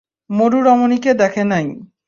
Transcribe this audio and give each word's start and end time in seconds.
মরু 0.29 0.59
রমণীকে 0.61 1.11
দেখে 1.13 1.43
নেই। 1.43 1.67